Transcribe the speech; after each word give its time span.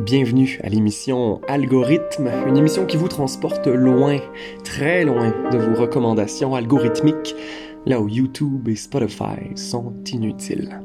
Bienvenue 0.00 0.58
à 0.64 0.70
l'émission 0.70 1.42
Algorithme, 1.46 2.30
une 2.48 2.56
émission 2.56 2.86
qui 2.86 2.96
vous 2.96 3.08
transporte 3.08 3.66
loin, 3.66 4.18
très 4.64 5.04
loin 5.04 5.28
de 5.52 5.58
vos 5.58 5.78
recommandations 5.78 6.54
algorithmiques, 6.54 7.34
là 7.84 8.00
où 8.00 8.08
YouTube 8.08 8.66
et 8.68 8.76
Spotify 8.76 9.54
sont 9.56 9.92
inutiles. 10.10 10.80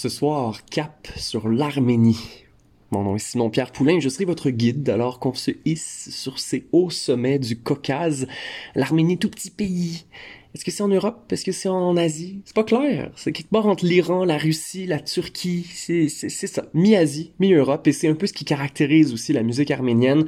Ce 0.00 0.08
soir, 0.08 0.64
cap 0.64 1.08
sur 1.18 1.46
l'Arménie. 1.46 2.46
Mon 2.90 3.02
nom 3.02 3.16
est 3.16 3.18
Simon-Pierre 3.18 3.70
Poulain 3.70 4.00
je 4.00 4.08
serai 4.08 4.24
votre 4.24 4.48
guide 4.48 4.88
alors 4.88 5.18
qu'on 5.18 5.34
se 5.34 5.50
hisse 5.66 6.08
sur 6.10 6.38
ces 6.38 6.66
hauts 6.72 6.88
sommets 6.88 7.38
du 7.38 7.58
Caucase. 7.58 8.26
L'Arménie, 8.74 9.18
tout 9.18 9.28
petit 9.28 9.50
pays. 9.50 10.06
Est-ce 10.54 10.64
que 10.64 10.70
c'est 10.70 10.82
en 10.82 10.88
Europe? 10.88 11.30
Est-ce 11.30 11.44
que 11.44 11.52
c'est 11.52 11.68
en 11.68 11.98
Asie? 11.98 12.40
C'est 12.46 12.56
pas 12.56 12.64
clair. 12.64 13.12
C'est 13.14 13.32
quelque 13.32 13.50
part 13.50 13.66
entre 13.66 13.84
l'Iran, 13.84 14.24
la 14.24 14.38
Russie, 14.38 14.86
la 14.86 15.00
Turquie. 15.00 15.66
C'est 15.70 16.08
ça. 16.08 16.64
Mi-Asie, 16.72 17.34
mi-Europe. 17.38 17.86
Et 17.86 17.92
c'est 17.92 18.08
un 18.08 18.14
peu 18.14 18.26
ce 18.26 18.32
qui 18.32 18.46
caractérise 18.46 19.12
aussi 19.12 19.34
la 19.34 19.42
musique 19.42 19.70
arménienne 19.70 20.24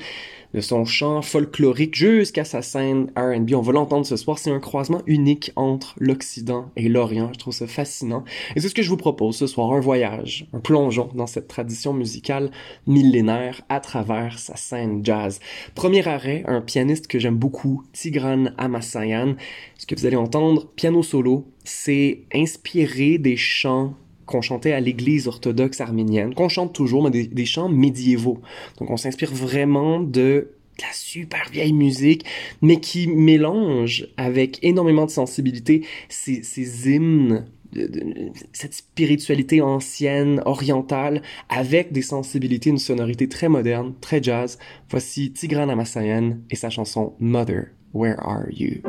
de 0.54 0.60
son 0.60 0.84
chant 0.84 1.22
folklorique 1.22 1.94
jusqu'à 1.94 2.44
sa 2.44 2.62
scène 2.62 3.10
R&B. 3.16 3.52
On 3.54 3.62
va 3.62 3.72
l'entendre 3.72 4.06
ce 4.06 4.16
soir. 4.16 4.38
C'est 4.38 4.50
un 4.50 4.60
croisement 4.60 5.02
unique 5.06 5.52
entre 5.56 5.94
l'Occident 5.98 6.70
et 6.76 6.88
l'Orient. 6.88 7.30
Je 7.32 7.38
trouve 7.38 7.54
ça 7.54 7.66
fascinant. 7.66 8.24
Et 8.54 8.60
c'est 8.60 8.68
ce 8.68 8.74
que 8.74 8.82
je 8.82 8.88
vous 8.88 8.96
propose 8.96 9.36
ce 9.36 9.46
soir. 9.46 9.72
Un 9.72 9.80
voyage, 9.80 10.46
un 10.52 10.60
plongeon 10.60 11.08
dans 11.14 11.26
cette 11.26 11.48
tradition 11.48 11.92
musicale 11.92 12.50
millénaire 12.86 13.62
à 13.68 13.80
travers 13.80 14.38
sa 14.38 14.56
scène 14.56 15.04
jazz. 15.04 15.40
Premier 15.74 16.06
arrêt, 16.06 16.44
un 16.46 16.60
pianiste 16.60 17.06
que 17.06 17.18
j'aime 17.18 17.36
beaucoup, 17.36 17.82
Tigran 17.92 18.46
Amasayan. 18.58 19.36
Ce 19.78 19.86
que 19.86 19.94
vous 19.94 20.06
allez 20.06 20.16
entendre, 20.16 20.66
piano 20.76 21.02
solo, 21.02 21.46
c'est 21.64 22.22
inspiré 22.34 23.18
des 23.18 23.36
chants 23.36 23.94
qu'on 24.26 24.40
chantait 24.40 24.72
à 24.72 24.80
l'église 24.80 25.28
orthodoxe 25.28 25.80
arménienne, 25.80 26.34
qu'on 26.34 26.48
chante 26.48 26.72
toujours, 26.72 27.02
mais 27.02 27.10
des, 27.10 27.44
chants 27.46 27.68
médiévaux. 27.68 28.40
Donc 28.78 28.90
on 28.90 28.96
s'inspire 28.96 29.32
vraiment 29.32 30.00
de 30.00 30.50
la 30.80 30.92
super 30.92 31.48
vieille 31.52 31.72
musique, 31.72 32.24
mais 32.62 32.80
qui 32.80 33.06
mélange 33.06 34.08
avec 34.16 34.58
énormément 34.62 35.06
de 35.06 35.10
sensibilité 35.10 35.84
ces, 36.08 36.42
ces 36.42 36.90
hymnes 36.90 37.46
de, 37.72 38.32
cette 38.52 38.74
spiritualité 38.74 39.60
ancienne, 39.60 40.42
orientale, 40.44 41.22
avec 41.48 41.92
des 41.92 42.02
sensibilités, 42.02 42.70
une 42.70 42.78
sonorité 42.78 43.28
très 43.28 43.48
moderne, 43.48 43.94
très 44.00 44.22
jazz. 44.22 44.58
Voici 44.90 45.32
Tigran 45.32 45.68
Amasayan 45.68 46.38
et 46.50 46.56
sa 46.56 46.70
chanson 46.70 47.14
Mother, 47.18 47.66
Where 47.92 48.16
Are 48.20 48.46
You? 48.50 48.82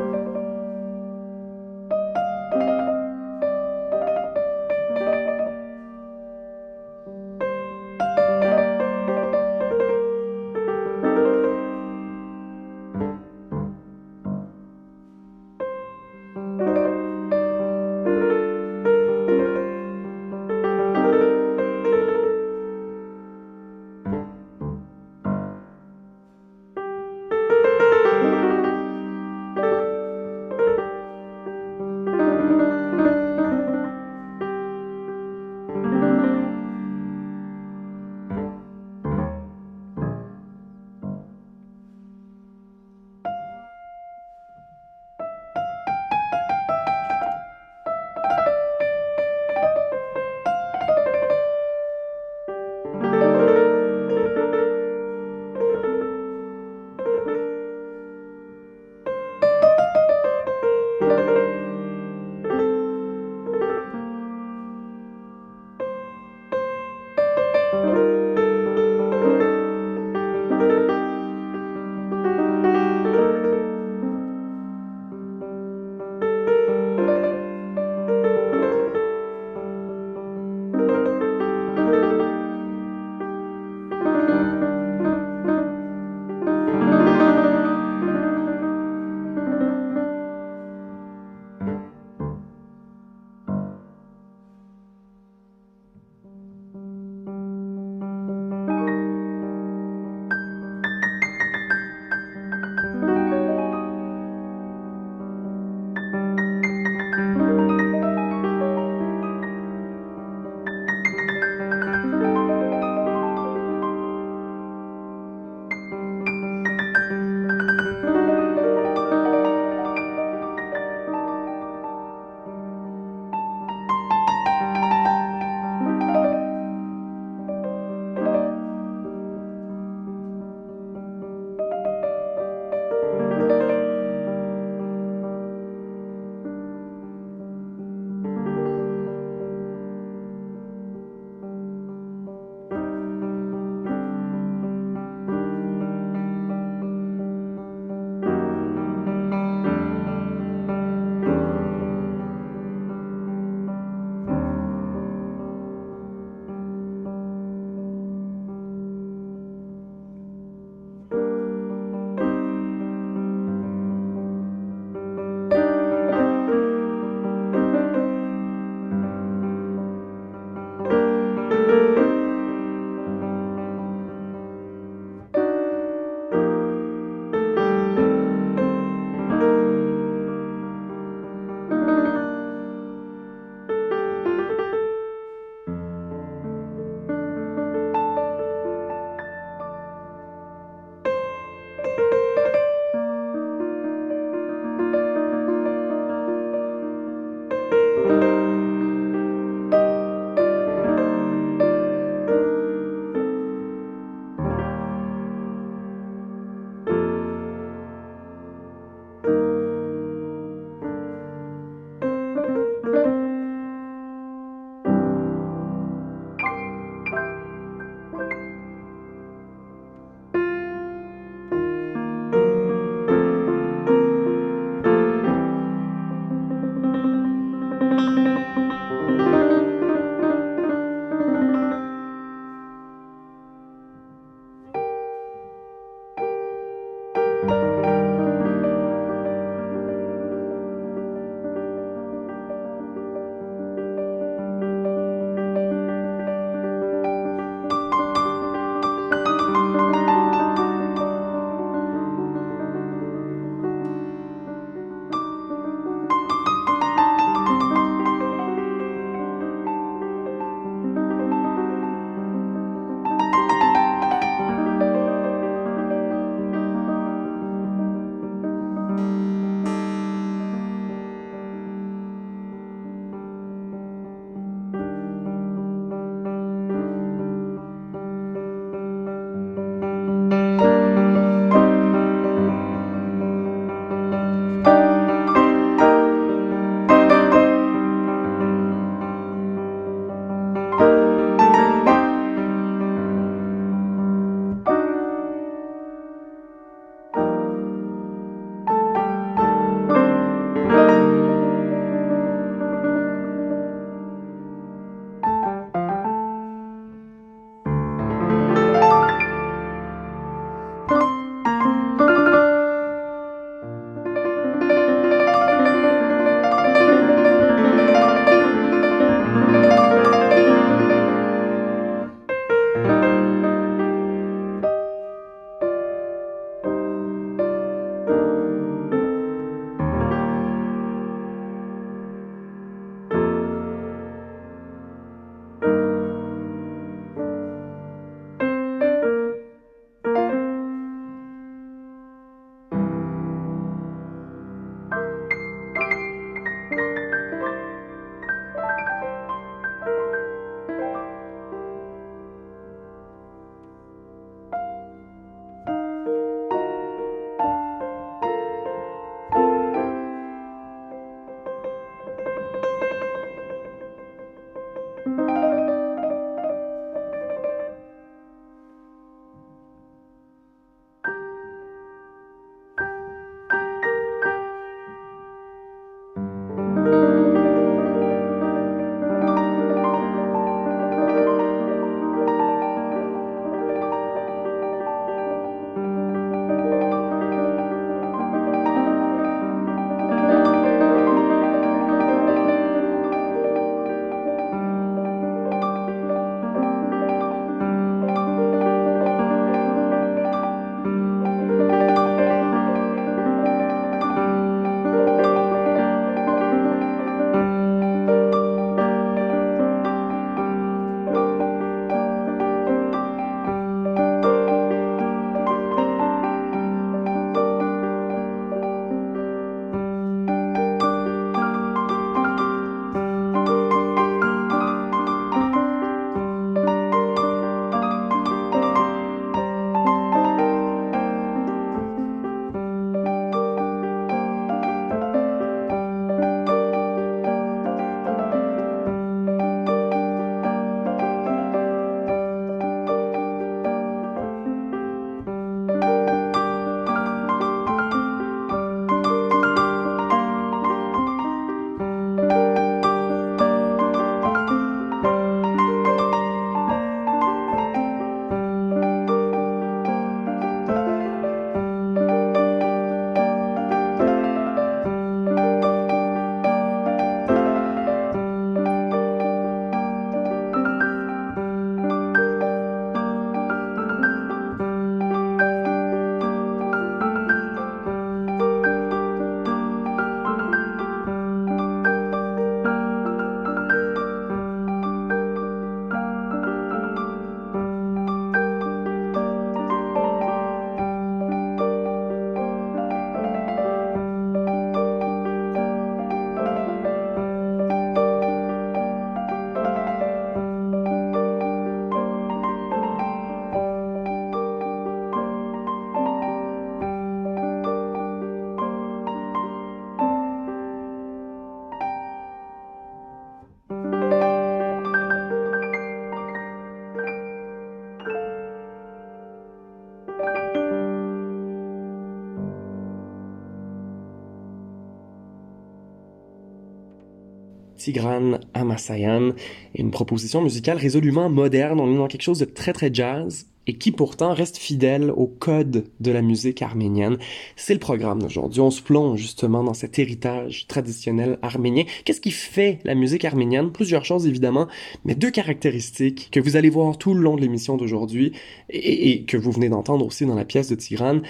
Tigran 527.84 528.38
Amasayan. 528.54 529.34
Une 529.74 529.90
proposition 529.90 530.40
musicale 530.40 530.78
résolument 530.78 531.28
moderne, 531.28 531.80
on 531.80 531.92
est 531.92 531.98
dans 531.98 532.06
quelque 532.06 532.22
chose 532.22 532.38
de 532.38 532.46
très 532.46 532.72
très 532.72 532.92
jazz, 532.92 533.46
et 533.66 533.74
qui 533.74 533.92
pourtant 533.92 534.32
reste 534.32 534.56
fidèle 534.56 535.10
au 535.10 535.26
code 535.26 535.84
de 536.00 536.10
la 536.10 536.22
musique 536.22 536.62
arménienne. 536.62 537.18
C'est 537.56 537.74
le 537.74 537.80
programme 537.80 538.22
d'aujourd'hui. 538.22 538.62
On 538.62 538.70
se 538.70 538.80
plonge 538.80 539.20
justement 539.20 539.62
dans 539.62 539.74
cet 539.74 539.98
héritage 539.98 540.66
traditionnel 540.66 541.38
arménien. 541.42 541.84
Qu'est-ce 542.04 542.22
qui 542.22 542.30
fait 542.30 542.78
la 542.84 542.94
musique 542.94 543.24
arménienne? 543.26 543.70
Plusieurs 543.70 544.06
choses 544.06 544.26
évidemment, 544.26 544.66
mais 545.04 545.14
deux 545.14 545.30
caractéristiques 545.30 546.28
que 546.30 546.40
vous 546.40 546.56
allez 546.56 546.70
voir 546.70 546.96
tout 546.96 547.12
le 547.12 547.20
long 547.20 547.36
de 547.36 547.42
l'émission 547.42 547.76
d'aujourd'hui 547.76 548.32
et, 548.70 549.10
et, 549.10 549.24
que 549.24 549.36
vous 549.36 549.52
venez 549.52 549.68
d'entendre 549.68 550.06
aussi 550.06 550.24
dans 550.24 550.34
la 550.34 550.46
pièce 550.46 550.68
de 550.68 550.74
Tigran. 550.74 551.20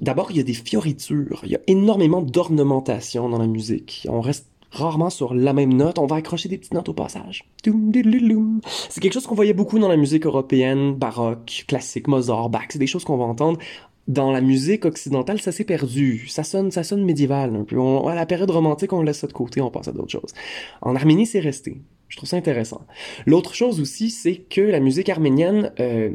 D'abord, 0.00 0.30
il 0.30 0.36
y 0.36 0.40
a 0.40 0.44
des 0.44 0.54
fioritures, 0.54 1.40
il 1.44 1.50
y 1.50 1.56
a 1.56 1.60
énormément 1.66 2.22
d'ornementation 2.22 3.28
dans 3.28 3.38
la 3.38 3.48
musique. 3.48 4.06
On 4.08 4.20
reste 4.20 4.46
rarement 4.70 5.10
sur 5.10 5.34
la 5.34 5.52
même 5.52 5.72
note, 5.72 5.98
on 5.98 6.06
va 6.06 6.16
accrocher 6.16 6.48
des 6.48 6.58
petites 6.58 6.74
notes 6.74 6.88
au 6.88 6.94
passage. 6.94 7.44
C'est 7.64 9.00
quelque 9.00 9.12
chose 9.12 9.26
qu'on 9.26 9.34
voyait 9.34 9.52
beaucoup 9.52 9.78
dans 9.78 9.88
la 9.88 9.96
musique 9.96 10.26
européenne, 10.26 10.94
baroque, 10.94 11.64
classique, 11.66 12.08
Mozart, 12.08 12.50
Bach, 12.50 12.66
c'est 12.70 12.78
des 12.78 12.86
choses 12.86 13.04
qu'on 13.04 13.16
va 13.16 13.24
entendre. 13.24 13.58
Dans 14.06 14.30
la 14.30 14.40
musique 14.40 14.86
occidentale, 14.86 15.38
ça 15.38 15.52
s'est 15.52 15.64
perdu. 15.64 16.28
Ça 16.28 16.42
sonne, 16.42 16.70
ça 16.70 16.82
sonne 16.82 17.04
médiéval 17.04 17.54
un 17.54 17.64
peu. 17.64 17.78
à 17.78 18.14
la 18.14 18.24
période 18.24 18.50
romantique, 18.50 18.92
on 18.94 19.02
laisse 19.02 19.18
ça 19.18 19.26
de 19.26 19.34
côté, 19.34 19.60
on 19.60 19.70
passe 19.70 19.88
à 19.88 19.92
d'autres 19.92 20.10
choses. 20.10 20.32
En 20.80 20.96
Arménie, 20.96 21.26
c'est 21.26 21.40
resté. 21.40 21.82
Je 22.08 22.16
trouve 22.16 22.28
ça 22.28 22.38
intéressant. 22.38 22.86
L'autre 23.26 23.54
chose 23.54 23.80
aussi, 23.80 24.10
c'est 24.10 24.36
que 24.36 24.62
la 24.62 24.80
musique 24.80 25.10
arménienne 25.10 25.72
euh, 25.78 26.10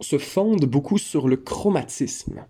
se 0.00 0.18
fonde 0.18 0.66
beaucoup 0.66 0.98
sur 0.98 1.26
le 1.26 1.36
chromatisme 1.36 2.44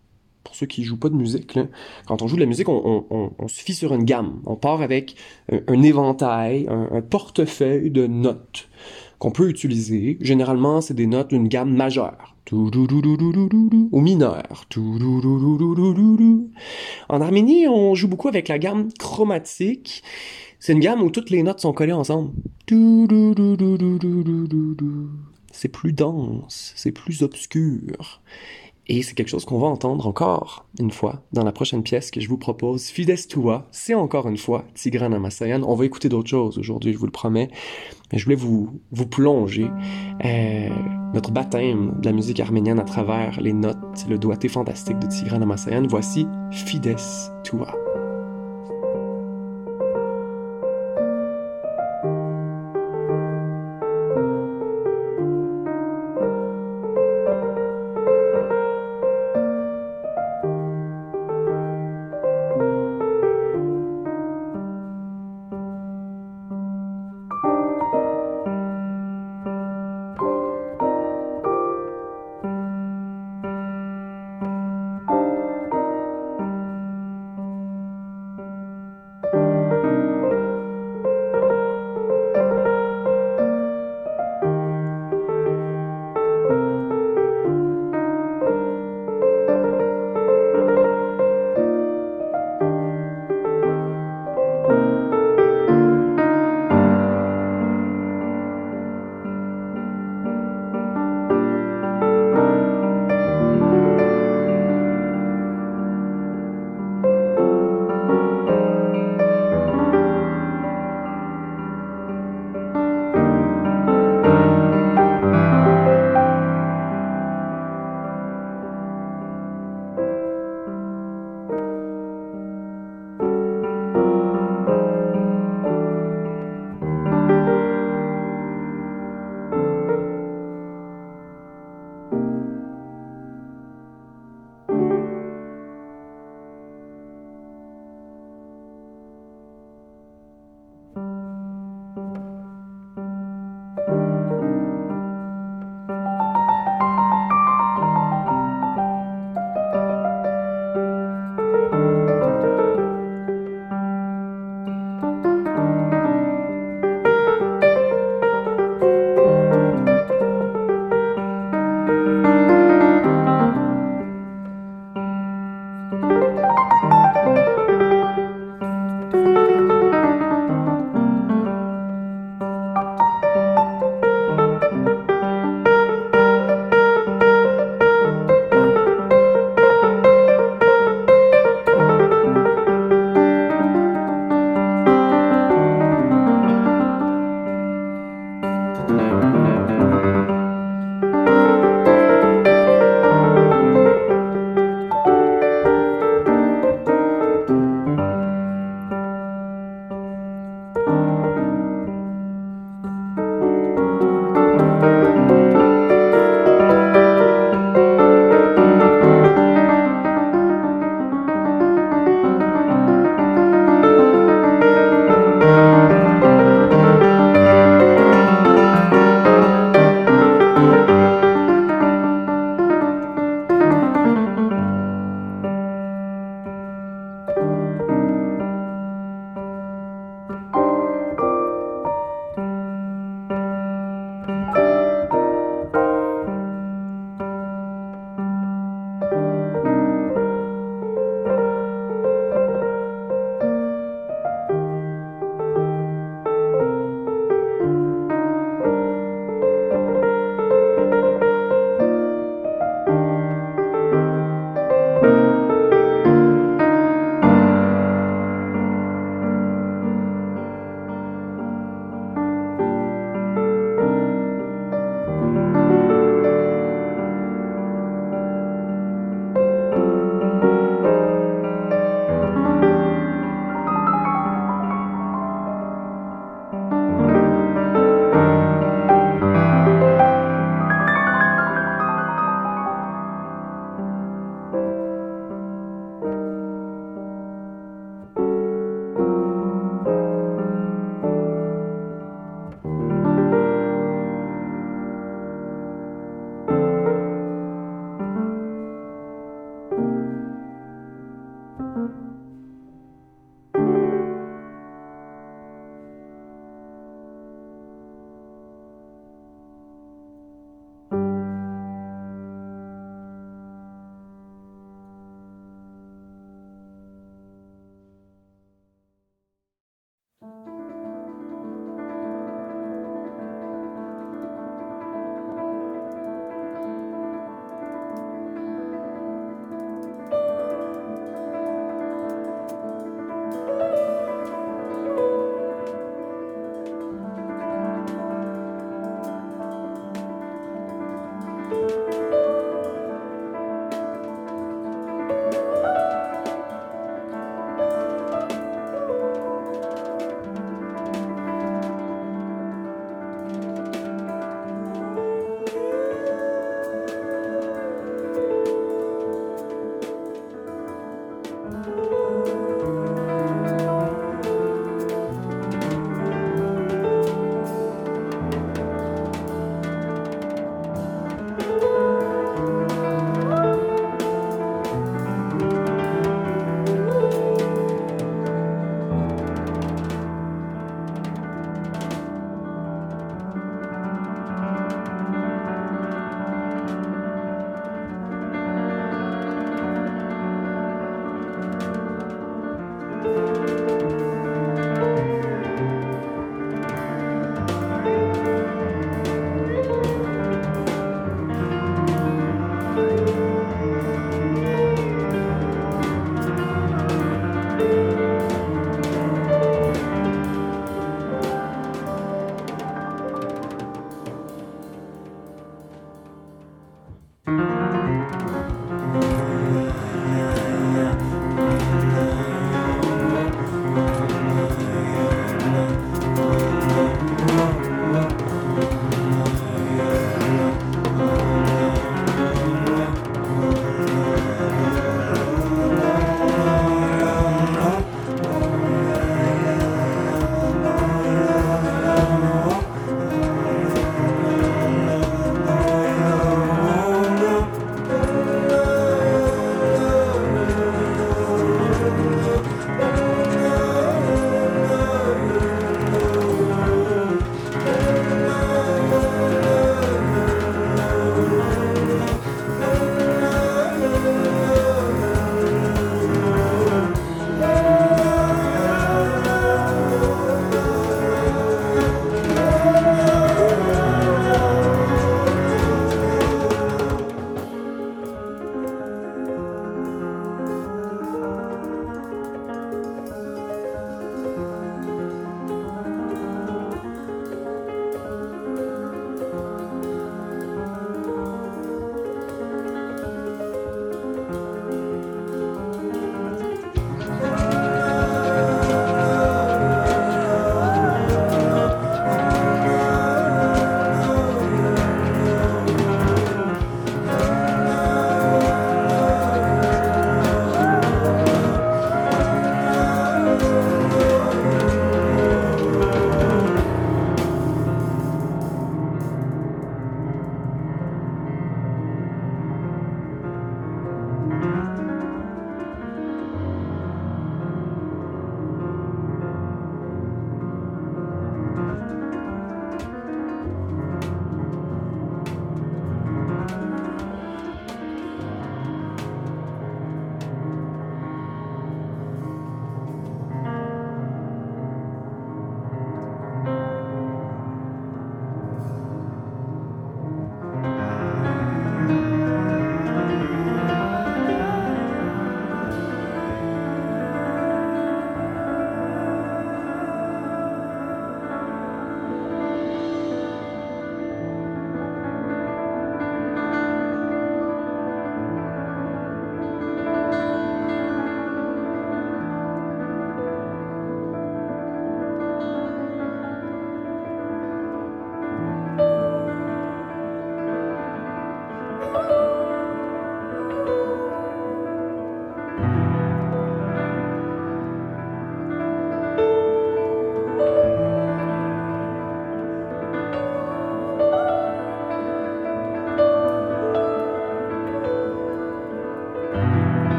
pour 0.49 0.57
ceux 0.57 0.65
qui 0.65 0.83
jouent 0.83 0.97
pas 0.97 1.11
de 1.11 1.15
musique, 1.15 1.59
quand 2.07 2.23
on 2.23 2.27
joue 2.27 2.37
de 2.37 2.41
la 2.41 2.47
musique, 2.47 2.71
on, 2.71 3.05
on, 3.11 3.49
se 3.49 3.61
fie 3.61 3.75
sur 3.75 3.93
une 3.93 4.05
gamme. 4.05 4.41
On 4.47 4.57
part 4.57 4.81
avec 4.81 5.15
un, 5.51 5.83
éventail, 5.83 6.67
un, 6.71 7.03
portefeuille 7.03 7.91
de 7.91 8.07
notes 8.07 8.71
qu'on 9.19 9.31
peut 9.31 9.51
utiliser. 9.51 10.17
Généralement, 10.23 10.81
c'est 10.81 10.95
des 10.95 11.07
notes 11.07 11.29
d'une 11.29 11.49
gamme 11.49 11.77
majeure. 11.77 12.35
Ou 12.51 14.01
mineure. 14.01 14.65
En 17.11 17.21
Arménie, 17.21 17.69
on 17.69 17.95
joue 17.95 18.09
beaucoup 18.09 18.29
avec 18.29 18.49
la 18.49 18.59
gamme 18.59 18.89
chromatique. 18.99 20.03
C'est 20.61 20.73
une 20.73 20.81
gamme 20.81 21.03
où 21.03 21.11
toutes 21.11 21.29
les 21.29 21.43
notes 21.43 21.61
sont 21.61 21.75
collées 21.75 21.93
ensemble. 21.93 22.31
C'est 25.53 25.69
plus 25.69 25.93
dense, 25.93 26.73
c'est 26.75 26.93
plus 26.93 27.23
obscur. 27.23 28.23
Et 28.89 29.03
c'est 29.03 29.15
quelque 29.15 29.29
chose 29.29 29.45
qu'on 29.45 29.59
va 29.59 29.67
entendre 29.67 30.07
encore 30.07 30.65
une 30.81 30.91
fois 30.91 31.23
dans 31.33 31.45
la 31.45 31.53
prochaine 31.53 31.83
pièce 31.83 32.11
que 32.11 32.21
je 32.21 32.29
vous 32.29 32.39
propose. 32.39 32.87
Fides 32.87 33.29
Tua, 33.29 33.67
c'est 33.71 33.95
encore 33.95 34.29
une 34.29 34.39
fois 34.39 34.65
Tigran 34.75 35.13
Amasayan. 35.13 35.63
On 35.63 35.75
va 35.75 35.85
écouter 35.85 36.09
d'autres 36.09 36.31
choses 36.31 36.59
aujourd'hui, 36.59 36.93
je 36.95 36.99
vous 36.99 37.07
le 37.07 37.13
promets. 37.13 37.51
Mais 38.13 38.19
je 38.19 38.25
voulais 38.25 38.37
vous, 38.37 38.81
vous 38.91 39.07
plonger 39.07 39.71
euh, 40.25 40.69
notre 41.13 41.31
baptême 41.31 41.97
de 42.01 42.07
la 42.07 42.13
musique 42.13 42.41
arménienne 42.41 42.79
à 42.79 42.85
travers 42.85 43.39
les 43.41 43.53
notes, 43.53 44.07
le 44.09 44.19
doigté 44.19 44.49
fantastique 44.49 44.99
de 44.99 45.07
Tigran 45.07 45.43
Amasayan. 45.43 45.87
Voici 45.87 46.27
Fides 46.51 46.97
Tua. 47.45 47.88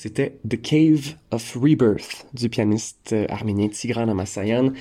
C'était 0.00 0.38
The 0.48 0.58
Cave 0.58 1.16
of 1.30 1.58
Rebirth 1.60 2.26
du 2.32 2.48
pianiste 2.48 3.12
euh, 3.12 3.26
arménien 3.28 3.68
Tigran 3.68 4.08
Amasayan. 4.08 4.72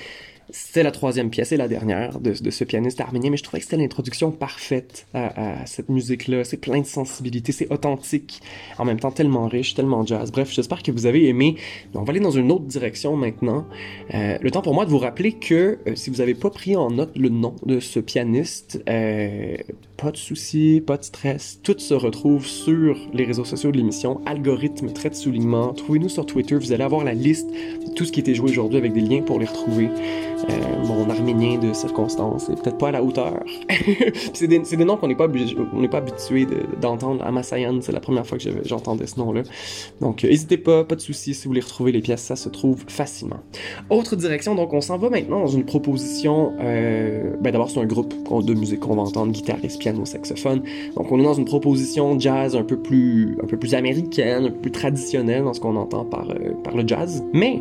C'était 0.52 0.84
la 0.84 0.92
troisième 0.92 1.30
pièce 1.30 1.52
et 1.52 1.58
la 1.58 1.68
dernière 1.68 2.20
de, 2.20 2.34
ce 2.34 2.64
pianiste 2.64 3.00
arménien, 3.02 3.30
mais 3.30 3.38
je 3.38 3.44
trouvais 3.44 3.60
que 3.60 3.66
c'était 3.66 3.78
l'introduction 3.78 4.32
parfaite 4.32 5.08
à, 5.14 5.66
cette 5.66 5.90
musique-là. 5.90 6.44
C'est 6.44 6.58
plein 6.58 6.80
de 6.80 6.86
sensibilité, 6.86 7.52
c'est 7.52 7.72
authentique, 7.72 8.42
en 8.78 8.86
même 8.86 9.00
temps 9.00 9.12
tellement 9.12 9.48
riche, 9.48 9.76
tellement 9.76 10.06
jazz. 10.06 10.32
Bref, 10.32 10.52
j'espère 10.52 10.82
que 10.82 10.92
vous 10.92 11.06
avez 11.06 11.28
aimé. 11.28 11.56
On 11.94 12.04
va 12.04 12.12
aller 12.12 12.20
dans 12.20 12.32
une 12.32 12.52
autre 12.52 12.66
direction 12.66 13.16
maintenant. 13.16 13.66
Euh, 14.14 14.38
le 14.42 14.52
temps 14.52 14.62
pour 14.62 14.74
moi 14.74 14.86
de 14.86 14.90
vous 14.90 14.98
rappeler 14.98 15.34
que 15.34 15.80
euh, 15.88 15.96
si 15.96 16.10
vous 16.10 16.18
n'avez 16.18 16.34
pas 16.34 16.50
pris 16.50 16.76
en 16.76 16.90
note 16.90 17.12
le 17.16 17.30
nom 17.30 17.56
de 17.66 17.80
ce 17.80 18.00
pianiste, 18.00 18.82
euh, 18.90 19.56
pas 19.98 20.12
de 20.12 20.18
soucis, 20.18 20.82
pas 20.86 20.98
de 20.98 21.04
stress. 21.04 21.60
Tout 21.62 21.78
se 21.78 21.94
retrouve 21.94 22.46
sur 22.46 22.98
les 23.14 23.26
réseaux 23.26 23.46
sociaux 23.46 23.72
de 23.72 23.78
l'émission. 23.78 24.22
Algorithme, 24.26 24.92
trait 24.94 25.10
de 25.10 25.16
soulignement. 25.16 25.74
Trouvez-nous 25.74 26.10
sur 26.10 26.26
Twitter. 26.26 26.56
Vous 26.56 26.72
allez 26.72 26.84
avoir 26.84 27.04
la 27.04 27.14
liste 27.14 27.50
de 27.50 27.94
tout 27.94 28.06
ce 28.06 28.12
qui 28.12 28.20
été 28.20 28.34
joué 28.36 28.52
aujourd'hui 28.52 28.78
avec 28.78 28.94
des 28.94 29.02
liens 29.02 29.22
pour 29.22 29.40
les 29.40 29.46
retrouver. 29.46 29.90
Euh, 30.50 30.86
mon 30.86 31.10
arménien 31.10 31.58
de 31.58 31.74
circonstance 31.74 32.50
est 32.50 32.62
peut-être 32.62 32.78
pas 32.78 32.90
à 32.90 32.92
la 32.92 33.04
hauteur. 33.04 33.44
c'est 34.34 34.48
des, 34.48 34.86
noms 34.86 34.98
qu'on 34.98 35.08
n'est 35.08 35.16
pas, 35.16 35.28
pas 35.28 35.98
habitué 35.98 36.48
d'entendre. 36.82 37.24
Amasayan, 37.24 37.80
c'est 37.82 37.92
la 37.92 38.00
première 38.00 38.26
fois 38.26 38.38
que 38.38 38.44
j'entendais 38.66 39.08
ce 39.08 39.20
nom-là. 39.20 39.44
Donc, 40.02 40.24
euh, 40.24 40.30
n'hésitez 40.30 40.58
pas, 40.58 40.84
pas 40.84 40.96
de 40.96 41.02
soucis. 41.02 41.34
Si 41.34 41.44
vous 41.44 41.50
voulez 41.50 41.62
retrouver 41.62 41.92
les 41.92 42.02
pièces, 42.02 42.24
ça 42.24 42.36
se 42.36 42.50
trouve 42.50 42.84
facilement. 42.88 43.40
Autre 43.90 44.16
direction, 44.16 44.56
donc 44.56 44.74
on 44.74 44.82
s'en 44.82 44.98
va 44.98 45.10
maintenant 45.10 45.40
dans 45.42 45.48
une 45.48 45.66
proposition. 45.66 46.54
Euh, 46.60 47.36
ben 47.42 47.52
d'abord, 47.52 47.70
c'est 47.70 47.80
un 47.80 47.86
groupe 47.86 48.14
de 48.44 48.54
musique 48.54 48.80
qu'on 48.80 48.96
va 48.96 49.04
entendre, 49.04 49.32
guitariste, 49.32 49.80
piano, 49.80 50.06
saxophone. 50.06 50.64
Donc, 50.96 51.12
on 51.12 51.20
est 51.20 51.24
dans 51.24 51.34
une 51.34 51.46
proposition 51.46 52.20
jazz 52.20 52.56
un 52.56 52.64
peu 52.64 52.78
plus, 52.78 53.38
un 53.44 53.48
peu 53.48 53.58
plus 53.58 53.74
américaine, 53.76 54.46
un 54.46 54.52
peu 54.52 54.60
plus 54.60 54.72
traditionnelle 54.72 55.44
dans 55.44 55.54
ce 55.54 55.60
qu'on 55.60 55.76
entend 55.76 56.06
par 56.06 56.26
le 56.26 56.88
jazz. 56.88 57.24
Mais 57.34 57.60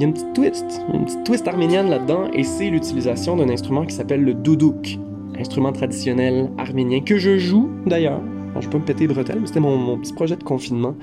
il 0.00 0.04
y 0.04 0.06
a 0.06 0.08
une 0.08 0.14
petite 0.14 0.32
twist, 0.32 0.80
une 0.94 1.04
petite 1.04 1.24
twist 1.24 1.46
arménienne 1.46 1.90
là-dedans, 1.90 2.30
et 2.32 2.42
c'est 2.42 2.70
l'utilisation 2.70 3.36
d'un 3.36 3.50
instrument 3.50 3.84
qui 3.84 3.94
s'appelle 3.94 4.24
le 4.24 4.32
doudouk, 4.32 4.98
instrument 5.38 5.72
traditionnel 5.72 6.50
arménien 6.56 7.02
que 7.02 7.18
je 7.18 7.36
joue 7.36 7.68
d'ailleurs. 7.84 8.22
je 8.58 8.66
peux 8.70 8.78
me 8.78 8.84
péter 8.84 9.06
les 9.06 9.12
bretelles, 9.12 9.40
mais 9.40 9.46
c'était 9.46 9.60
mon, 9.60 9.98
petit 9.98 10.14
projet 10.14 10.36
de 10.36 10.42
confinement. 10.42 10.94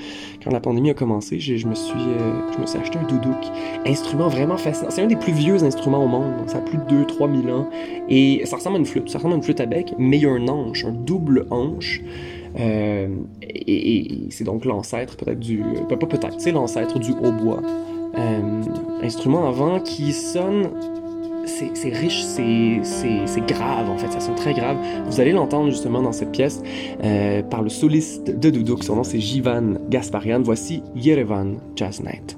Quand 0.44 0.52
la 0.52 0.60
pandémie 0.60 0.90
a 0.90 0.96
commencé, 0.96 1.40
je 1.40 1.68
me, 1.68 1.76
suis, 1.76 1.94
euh, 1.94 2.52
je 2.56 2.60
me 2.60 2.66
suis 2.66 2.80
acheté 2.80 2.98
un 2.98 3.04
doudouk. 3.04 3.38
Instrument 3.86 4.30
vraiment 4.30 4.58
fascinant. 4.58 4.90
C'est 4.90 5.04
un 5.04 5.08
des 5.08 5.16
plus 5.16 5.34
vieux 5.34 5.64
instruments 5.64 6.04
au 6.04 6.08
monde. 6.08 6.34
Ça 6.48 6.58
a 6.58 6.62
plus 6.62 6.80
de 6.80 7.04
2-3 7.04 7.44
000 7.44 7.56
ans. 7.56 7.70
Et 8.10 8.42
ça 8.46 8.56
ressemble 8.56 8.78
à 8.78 8.80
une 8.80 8.86
flûte. 8.88 9.10
Ça 9.10 9.20
ressemble 9.20 9.36
à 9.36 9.38
une 9.38 9.44
flûte 9.44 9.62
à 9.62 9.68
bec, 9.68 9.94
mais 10.00 10.18
il 10.18 10.24
y 10.24 10.26
a 10.26 10.32
un 10.32 10.48
anche, 10.48 10.86
un 10.86 10.92
double 10.92 11.46
anche. 11.52 12.02
Euh, 12.60 13.10
et, 13.44 14.28
c'est 14.32 14.44
donc 14.44 14.66
l'ancêtre 14.66 15.18
peut-être 15.18 15.40
du... 15.40 15.64
Pas 15.88 15.98
peut-être, 15.98 16.42
c'est 16.42 16.52
l'ancêtre 16.52 16.98
du 16.98 17.12
hautbois. 17.12 17.62
Euh, 18.18 18.62
instrument 19.04 19.48
avant 19.48 19.80
qui 19.80 20.14
sonne 20.14 20.70
c'est 21.48 21.90
riche, 21.90 22.24
c'est 22.24 23.46
grave 23.48 23.90
en 23.90 23.98
fait, 23.98 24.12
ça 24.12 24.20
sonne 24.20 24.36
très 24.36 24.54
grave. 24.54 24.78
Vous 25.06 25.20
allez 25.20 25.32
l'entendre 25.32 25.70
justement 25.70 26.02
dans 26.02 26.12
cette 26.12 26.32
pièce 26.32 26.62
euh, 27.04 27.42
par 27.42 27.62
le 27.62 27.70
soliste 27.70 28.38
de 28.38 28.50
Duduk, 28.50 28.84
son 28.84 28.98
nom 28.98 29.04
c'est 29.04 29.20
Jivan 29.20 29.76
Gasparian. 29.90 30.42
Voici 30.42 30.84
Yerevan 30.96 31.58
Jazz 31.76 32.02
Night. 32.02 32.38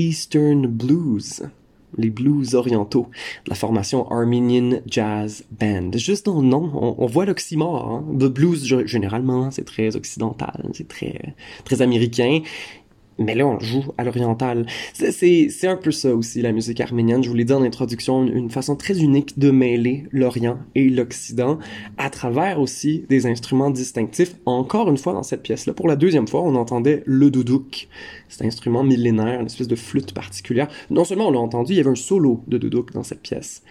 Eastern 0.00 0.66
Blues, 0.66 1.42
les 1.98 2.08
blues 2.08 2.54
orientaux 2.54 3.08
de 3.44 3.50
la 3.50 3.54
formation 3.54 4.10
Armenian 4.10 4.80
Jazz 4.86 5.44
Band. 5.50 5.90
Juste 5.94 6.24
dans 6.24 6.40
le 6.40 6.46
nom, 6.46 6.94
on, 6.98 7.06
voit 7.06 7.26
l'oxymore. 7.26 7.86
Hein? 7.86 8.16
Le 8.18 8.30
blues, 8.30 8.64
généralement, 8.86 9.50
c'est 9.50 9.64
très 9.64 9.96
occidental, 9.96 10.64
c'est 10.72 10.88
très, 10.88 11.34
très 11.64 11.82
américain 11.82 12.40
mais 13.20 13.34
là, 13.34 13.46
on 13.46 13.60
joue 13.60 13.84
à 13.98 14.04
l'oriental. 14.04 14.66
C'est 14.94 15.66
un 15.68 15.76
peu 15.76 15.90
ça 15.90 16.14
aussi, 16.14 16.40
la 16.40 16.52
musique 16.52 16.80
arménienne. 16.80 17.22
Je 17.22 17.28
vous 17.28 17.34
l'ai 17.34 17.44
dit 17.44 17.52
en 17.52 17.62
introduction, 17.62 18.24
une, 18.26 18.48
façon 18.48 18.76
très 18.76 19.00
unique 19.00 19.38
de 19.38 19.50
mêler 19.50 20.06
l'Orient 20.10 20.58
et 20.74 20.88
l'Occident 20.88 21.58
à 21.98 22.08
travers 22.08 22.60
aussi 22.60 23.04
des 23.10 23.26
instruments 23.26 23.70
distinctifs. 23.70 24.36
Encore 24.46 24.88
une 24.88 24.96
fois, 24.96 25.12
dans 25.12 25.22
cette 25.22 25.42
pièce-là, 25.42 25.74
pour 25.74 25.86
la 25.86 25.96
deuxième 25.96 26.26
fois, 26.26 26.42
on 26.42 26.54
entendait 26.54 27.02
le 27.04 27.30
doudouk. 27.30 27.88
Cet 28.28 28.42
instrument 28.42 28.82
millénaire, 28.82 29.40
une 29.40 29.46
espèce 29.46 29.68
de 29.68 29.76
flûte 29.76 30.14
particulière. 30.14 30.68
Non 30.88 31.04
seulement 31.04 31.28
on 31.28 31.30
l'a 31.30 31.40
entendu, 31.40 31.74
il 31.74 31.76
y 31.76 31.80
avait 31.80 31.90
un 31.90 31.94
solo 31.94 32.42
de 32.48 32.56
doudouk 32.56 32.92
dans 32.92 33.02
cette 33.02 33.20
pièce. 33.20 33.62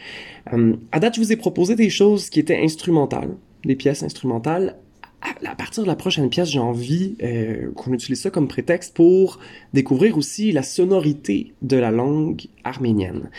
Euh, 0.53 0.75
à 0.91 0.99
date, 0.99 1.15
je 1.15 1.21
vous 1.21 1.31
ai 1.31 1.37
proposé 1.37 1.75
des 1.75 1.89
choses 1.89 2.29
qui 2.29 2.39
étaient 2.39 2.61
instrumentales, 2.61 3.35
des 3.65 3.75
pièces 3.75 4.03
instrumentales 4.03 4.77
à 5.21 5.55
partir 5.55 5.83
de 5.83 5.87
la 5.87 5.95
prochaine 5.95 6.29
pièce, 6.29 6.49
j'ai 6.49 6.59
envie 6.59 7.15
euh, 7.23 7.71
qu'on 7.75 7.93
utilise 7.93 8.21
ça 8.21 8.29
comme 8.29 8.47
prétexte 8.47 8.95
pour 8.95 9.39
découvrir 9.73 10.17
aussi 10.17 10.51
la 10.51 10.63
sonorité 10.63 11.53
de 11.61 11.77
la 11.77 11.91
langue 11.91 12.45
arménienne. 12.63 13.29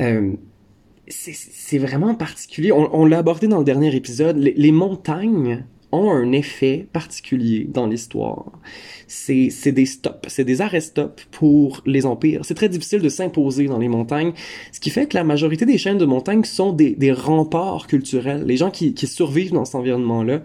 Euh, 0.00 0.32
c'est 1.08 1.78
vraiment 1.78 2.14
particulier. 2.14 2.72
On, 2.72 3.04
l'a 3.04 3.18
abordé 3.18 3.46
dans 3.48 3.58
le 3.58 3.64
dernier 3.64 3.94
épisode. 3.94 4.38
Les, 4.38 4.72
montagnes 4.72 5.64
ont 5.90 6.10
un 6.10 6.32
effet 6.32 6.86
particulier 6.92 7.68
dans 7.68 7.86
l'histoire. 7.86 8.52
C'est 9.08 9.72
des 9.72 9.84
stops, 9.84 10.28
c'est 10.28 10.44
des 10.44 10.62
arrêts-stops 10.62 11.26
pour 11.30 11.82
les 11.84 12.06
empires. 12.06 12.44
C'est 12.44 12.54
très 12.54 12.70
difficile 12.70 13.00
de 13.00 13.10
s'imposer 13.10 13.66
dans 13.66 13.78
les 13.78 13.88
montagnes, 13.88 14.32
ce 14.70 14.80
qui 14.80 14.88
fait 14.88 15.06
que 15.06 15.16
la 15.16 15.24
majorité 15.24 15.66
des 15.66 15.76
chaînes 15.76 15.98
de 15.98 16.06
montagnes 16.06 16.44
sont 16.44 16.72
des, 16.72 17.12
remparts 17.12 17.88
culturels. 17.88 18.44
Les 18.46 18.56
gens 18.56 18.70
qui 18.70 18.94
survivent 19.06 19.52
dans 19.52 19.66
cet 19.66 19.74
environnement-là 19.74 20.42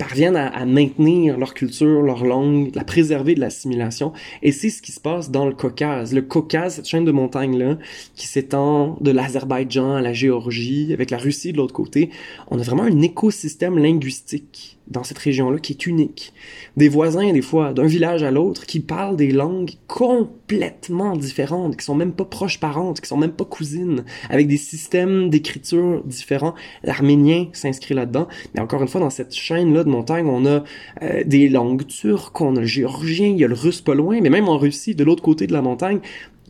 parviennent 0.00 0.36
à, 0.36 0.64
maintenir 0.64 1.36
leur 1.36 1.52
culture, 1.52 2.00
leur 2.00 2.24
langue, 2.24 2.70
la 2.74 2.84
préserver 2.84 3.34
de 3.34 3.40
l'assimilation. 3.40 4.14
Et 4.42 4.50
c'est 4.50 4.70
ce 4.70 4.80
qui 4.80 4.92
se 4.92 5.00
passe 5.00 5.30
dans 5.30 5.44
le 5.44 5.52
Caucase. 5.52 6.14
Le 6.14 6.22
Caucase, 6.22 6.76
cette 6.76 6.88
chaîne 6.88 7.04
de 7.04 7.12
montagnes-là, 7.12 7.76
qui 8.16 8.26
s'étend 8.26 8.96
de 9.02 9.10
l'Azerbaïdjan 9.10 9.96
à 9.96 10.00
la 10.00 10.14
Géorgie, 10.14 10.94
avec 10.94 11.10
la 11.10 11.18
Russie 11.18 11.52
de 11.52 11.58
l'autre 11.58 11.74
côté, 11.74 12.08
on 12.50 12.58
a 12.58 12.62
vraiment 12.62 12.84
un 12.84 13.02
écosystème 13.02 13.76
linguistique 13.76 14.78
dans 14.90 15.04
cette 15.04 15.18
région-là 15.18 15.58
qui 15.58 15.72
est 15.72 15.86
unique. 15.86 16.32
Des 16.76 16.88
voisins, 16.88 17.32
des 17.32 17.42
fois, 17.42 17.72
d'un 17.72 17.86
village 17.86 18.22
à 18.22 18.30
l'autre, 18.30 18.66
qui 18.66 18.80
parlent 18.80 19.16
des 19.16 19.30
langues 19.30 19.72
complètement 19.86 21.16
différentes, 21.16 21.76
qui 21.76 21.84
sont 21.84 21.94
même 21.94 22.12
pas 22.12 22.24
proches 22.24 22.58
parentes, 22.58 23.00
qui 23.00 23.08
sont 23.08 23.16
même 23.16 23.32
pas 23.32 23.44
cousines, 23.44 24.04
avec 24.28 24.48
des 24.48 24.56
systèmes 24.56 25.30
d'écriture 25.30 26.02
différents. 26.04 26.54
L'arménien 26.82 27.46
s'inscrit 27.52 27.94
là-dedans. 27.94 28.28
Mais 28.54 28.60
encore 28.60 28.82
une 28.82 28.88
fois, 28.88 29.00
dans 29.00 29.10
cette 29.10 29.34
chaîne-là 29.34 29.84
de 29.84 29.88
montagnes, 29.88 30.26
on 30.26 30.44
a 30.44 30.64
euh, 31.02 31.22
des 31.24 31.48
langues 31.48 31.86
turques, 31.86 32.40
on 32.40 32.56
a 32.56 32.60
le 32.60 32.66
géorgien, 32.66 33.28
il 33.28 33.38
y 33.38 33.44
a 33.44 33.48
le 33.48 33.54
russe 33.54 33.80
pas 33.80 33.94
loin, 33.94 34.20
mais 34.20 34.30
même 34.30 34.48
en 34.48 34.58
Russie, 34.58 34.94
de 34.94 35.04
l'autre 35.04 35.22
côté 35.22 35.46
de 35.46 35.52
la 35.52 35.62
montagne, 35.62 36.00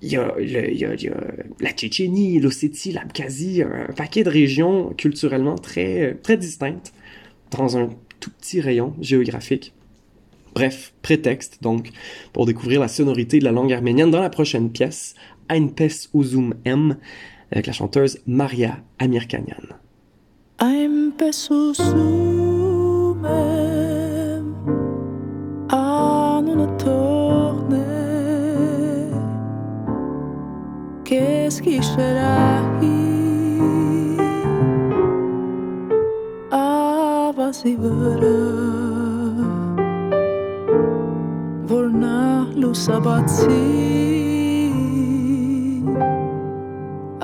il 0.03 0.11
y, 0.11 0.16
a, 0.16 0.34
il, 0.41 0.51
y 0.51 0.57
a, 0.57 0.66
il 0.66 1.03
y 1.03 1.09
a, 1.09 1.14
la 1.61 1.70
Tchétchénie, 1.72 2.41
l'Ossétie, 2.41 2.93
l'Abkhazie, 2.93 3.62
un 3.62 3.93
paquet 3.93 4.24
de 4.24 4.30
régions 4.30 4.95
culturellement 4.97 5.57
très, 5.57 6.14
très 6.22 6.38
distinctes 6.38 6.95
dans 7.51 7.76
un 7.76 7.91
tout 8.20 8.30
petit 8.30 8.60
rayon 8.60 8.94
géographique. 9.00 9.72
Bref, 10.54 10.92
prétexte 11.02 11.62
donc 11.62 11.90
pour 12.32 12.46
découvrir 12.46 12.80
la 12.80 12.88
sonorité 12.88 13.38
de 13.38 13.44
la 13.44 13.52
langue 13.52 13.72
arménienne 13.72 14.10
dans 14.10 14.20
la 14.20 14.30
prochaine 14.30 14.70
pièce, 14.70 15.14
Ein 15.48 15.68
Pes 15.68 16.08
Uzum 16.14 16.54
M, 16.64 16.96
avec 17.50 17.66
la 17.66 17.72
chanteuse 17.72 18.18
Maria 18.26 18.78
Amirkanyan. 18.98 19.76
Ein 20.58 21.12
Pes 21.16 21.50
Uzum 21.50 23.24
M, 23.24 24.54
torne, 26.78 27.84
qu'est-ce 31.04 31.62
qui 31.62 31.80
վազի 37.61 37.72
վրա 37.80 38.28
որ 41.68 41.88
նա 42.02 42.20
լուսաբացի 42.62 43.58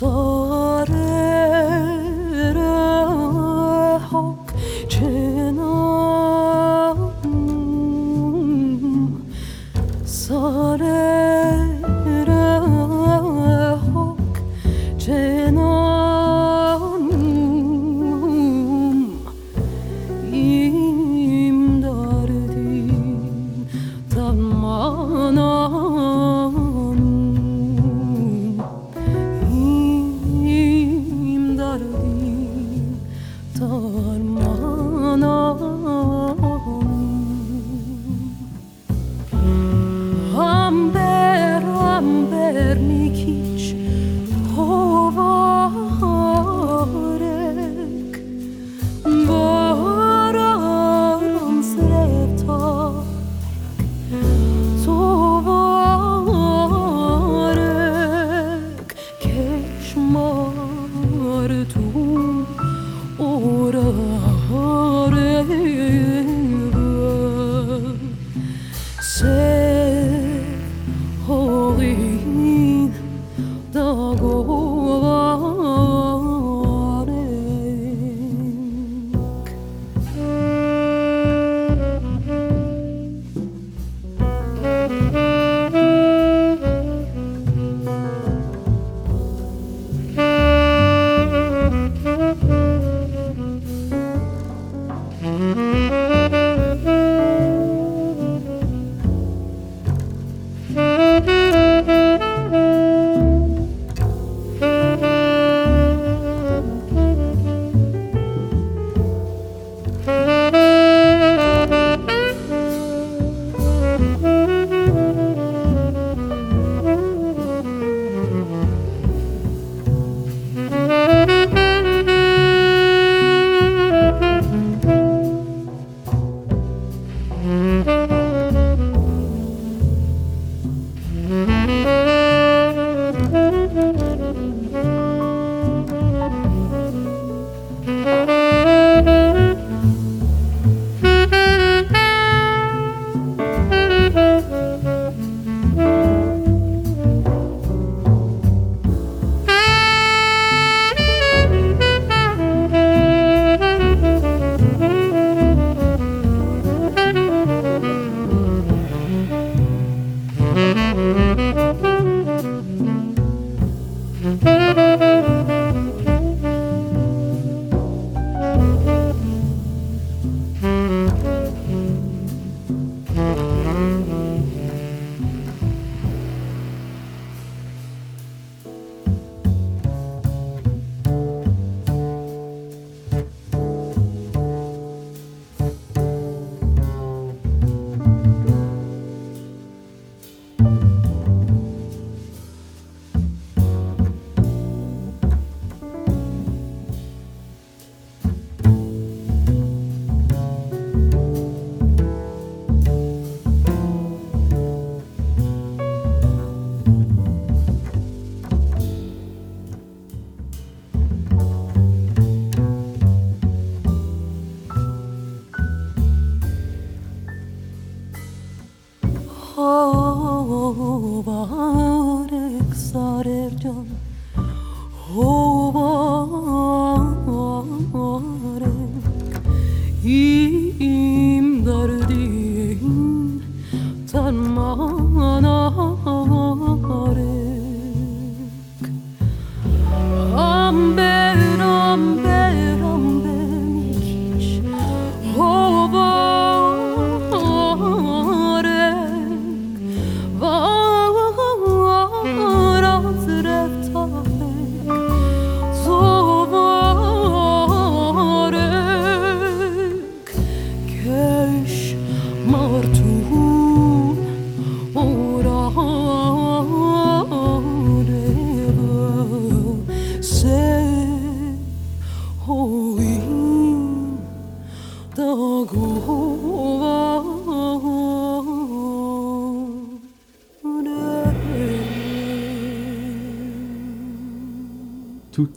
soul. 0.01 0.40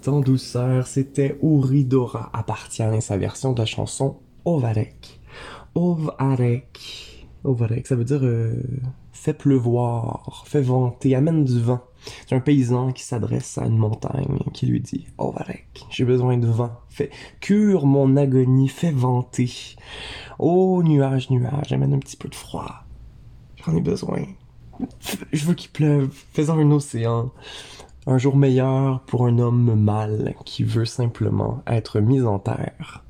En 0.08 0.20
douceur, 0.20 0.88
c'était 0.88 1.38
Ouridora 1.42 2.30
appartient 2.34 2.84
sa 3.02 3.18
version 3.18 3.54
de 3.54 3.60
la 3.60 3.66
chanson 3.66 4.18
Ovarek. 4.46 5.22
Ovarek. 5.76 7.28
Ovarek, 7.44 7.88
ça 7.88 7.96
veut 7.96 8.04
dire 8.04 8.22
euh, 8.24 8.62
fait 9.12 9.34
pleuvoir, 9.34 10.44
fait 10.46 10.62
vanter, 10.62 11.16
amène 11.16 11.46
du 11.46 11.60
vent. 11.60 11.82
C'est 12.28 12.36
un 12.36 12.40
paysan 12.40 12.92
qui 12.92 13.04
s'adresse 13.04 13.58
à 13.58 13.66
une 13.66 13.78
montagne 13.78 14.40
qui 14.54 14.66
lui 14.66 14.82
dit 14.82 15.08
Ovarek, 15.18 15.86
j'ai 15.90 16.04
besoin 16.04 16.38
de 16.38 16.48
vent. 16.48 16.72
Fait 16.90 17.10
cure 17.40 17.86
mon 17.86 18.18
agonie, 18.18 18.68
fais 18.68 18.92
vanter. 18.92 19.76
Oh 20.40 20.82
nuage, 20.84 21.30
nuage, 21.30 21.72
amène 21.72 21.94
un 21.94 22.00
petit 22.00 22.18
peu 22.18 22.28
de 22.28 22.36
froid. 22.36 22.84
J'en 23.64 23.76
ai 23.76 23.82
besoin. 23.82 24.24
Je 25.32 25.46
veux 25.46 25.54
qu'il 25.54 25.72
pleuve, 25.72 26.10
faisant 26.34 26.58
un 26.58 26.72
océan. 26.72 27.32
Un 28.06 28.18
jour 28.18 28.36
meilleur 28.36 29.02
pour 29.06 29.26
un 29.26 29.40
homme 29.40 29.76
mâle 29.82 30.36
qui 30.46 30.64
veut 30.64 30.86
simplement 30.86 31.64
être 31.68 32.00
mis 32.02 32.22
en 32.22 32.38
terre. 32.40 33.04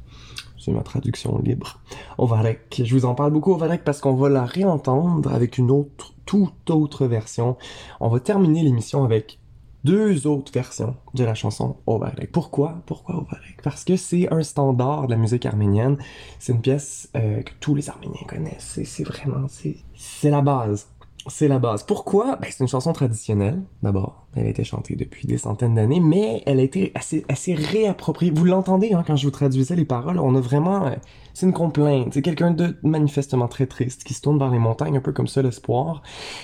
C'est 0.60 0.72
ma 0.72 0.82
traduction 0.84 1.40
libre. 1.40 1.80
Ovarek. 2.18 2.82
Je 2.86 2.96
vous 2.96 3.06
en 3.06 3.16
parle 3.16 3.32
beaucoup 3.34 3.54
Ovarek 3.54 3.84
parce 3.84 4.00
qu'on 4.00 4.14
va 4.16 4.30
la 4.30 4.46
réentendre 4.46 5.34
avec 5.34 5.58
une 5.58 5.72
autre, 5.72 6.14
toute 6.26 6.70
autre 6.70 7.06
version. 7.08 7.58
On 8.00 8.08
va 8.10 8.20
terminer 8.20 8.62
l'émission 8.64 9.04
avec 9.04 9.40
deux 9.84 10.26
autres 10.28 10.54
versions 10.54 10.96
de 11.14 11.26
la 11.26 11.34
chanson 11.34 11.76
Ovarek. 11.88 12.32
Pourquoi? 12.32 12.82
Pourquoi 12.86 13.16
Ovarek? 13.16 13.62
Parce 13.64 13.84
que 13.84 13.98
c'est 13.98 14.32
un 14.32 14.42
standard 14.44 15.08
de 15.08 15.12
la 15.12 15.18
musique 15.18 15.46
arménienne. 15.46 15.98
C'est 16.40 16.54
une 16.54 16.62
pièce 16.62 17.10
euh, 17.18 17.42
que 17.42 17.52
tous 17.60 17.76
les 17.76 17.90
Arméniens 17.90 18.26
connaissent. 18.26 18.80
C'est- 18.86 19.04
vraiment, 19.04 19.48
c'est 19.50 20.30
la 20.30 20.42
base. 20.42 20.88
C'est 21.28 21.48
la 21.48 21.58
base. 21.58 21.84
Pourquoi? 21.84 22.36
Ben, 22.36 22.48
c'est 22.52 22.60
une 22.60 22.68
chanson 22.68 22.92
traditionnelle, 22.92 23.62
d'abord. 23.82 24.28
Elle 24.36 24.48
a 24.48 24.50
été 24.50 24.66
chantée 24.66 24.96
depuis 24.96 25.26
des 25.26 25.38
centaines 25.38 25.76
d'années, 25.76 26.02
mais 26.02 26.44
elle 26.46 26.60
a 26.60 26.64
été 26.64 26.92
assez, 26.96 27.54
réappropriée. 27.54 28.32
Vous 28.32 28.44
l'entendez, 28.44 28.94
hein, 28.94 29.04
quand 29.08 29.16
je 29.16 29.26
vous 29.26 29.32
traduisais 29.32 29.76
les 29.76 29.86
paroles, 29.86 30.20
on 30.20 30.36
a 30.36 30.42
vraiment, 30.42 30.88
euh, 30.88 30.96
c'est 31.34 31.46
une 31.46 31.54
complainte. 31.54 32.14
C'est 32.14 32.22
quelqu'un 32.22 32.52
de 32.52 32.76
manifestement 32.84 33.48
très 33.48 33.68
triste 33.68 34.04
qui 34.04 34.14
se 34.14 34.22
tourne 34.22 34.38
vers 34.38 34.52
les 34.52 34.60
montagnes, 34.60 34.98
un 34.98 35.02
peu 35.02 35.14
comme 35.14 35.28
ça, 35.28 35.42
l'espoir. 35.42 36.04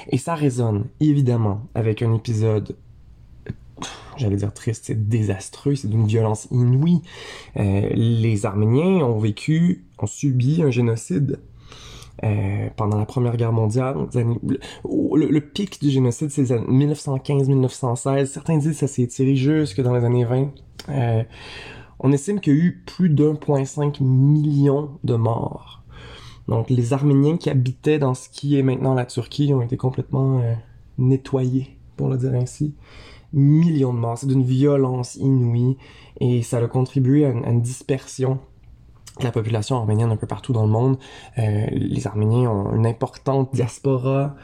Et 0.10 0.18
ça 0.18 0.34
résonne, 0.34 0.86
évidemment, 1.02 1.62
avec 1.76 2.02
un 2.02 2.14
épisode 2.14 2.76
j'allais 4.18 4.36
dire 4.36 4.54
triste, 4.54 4.86
c'est 4.86 5.08
désastreux, 5.08 5.76
c'est 5.76 5.88
d'une 5.88 6.06
violence 6.06 6.48
inouïe. 6.52 7.02
Euh, 7.58 7.90
les 7.94 8.46
Arméniens 8.46 9.06
ont 9.06 9.20
vécu, 9.20 9.86
ont 9.98 10.08
subi 10.08 10.62
un 10.62 10.72
génocide 10.72 11.40
euh, 12.24 12.70
pendant 12.76 12.98
la 12.98 13.06
Première 13.06 13.38
Guerre 13.38 13.52
mondiale. 13.52 13.96
le, 14.14 15.40
pic 15.40 15.82
du 15.82 15.90
génocide, 15.90 16.30
c'est 16.30 16.42
les 16.42 16.52
années 16.52 16.86
1915-1916. 16.88 18.26
Certains 18.26 18.58
disent 18.58 18.72
que 18.72 18.78
ça 18.78 18.88
s'est 18.88 19.04
étiré 19.04 19.36
jusque 19.36 19.82
dans 19.82 19.94
les 19.94 20.04
années 20.04 20.26
20. 20.26 20.50
Euh, 20.90 21.24
on 22.00 22.12
estime 22.12 22.40
qu'il 22.40 22.54
y 22.54 22.56
a 22.56 22.60
eu 22.60 22.84
plus 22.86 23.10
d'1,5 23.10 24.04
million 24.04 24.92
de 25.04 25.16
morts. 25.16 25.84
Donc 26.48 26.70
les 26.70 26.94
Arméniens 26.94 27.38
qui 27.38 27.50
habitaient 27.50 28.00
dans 28.00 28.14
ce 28.14 28.30
qui 28.30 28.58
est 28.58 28.64
maintenant 28.64 28.96
la 28.96 29.06
Turquie 29.06 29.54
ont 29.54 29.62
été 29.62 29.78
complètement 29.78 30.40
euh, 30.40 30.54
nettoyés, 30.98 31.78
pour 31.96 32.10
le 32.10 32.18
dire 32.18 32.34
ainsi 32.34 32.74
millions 33.34 33.94
de 33.94 34.00
morts. 34.00 34.18
C'est 34.18 34.28
d'une 34.28 34.44
violence 34.44 35.16
inouïe 35.16 35.78
et 36.20 36.42
ça 36.42 36.58
a 36.58 36.68
contribué 36.68 37.26
à 37.26 37.30
une, 37.30 37.62
dispersion 37.62 38.40
la 39.24 39.32
population 39.32 39.78
arménienne 39.78 40.12
un 40.12 40.18
peu 40.18 40.28
partout 40.28 40.54
dans 40.54 40.64
le 40.64 40.72
monde. 40.72 40.98
Euh, 41.38 41.66
les 41.72 42.08
Arméniens 42.08 42.50
ont 42.50 42.76
une 42.76 42.86
importante 42.86 43.54
diaspora 43.54 44.36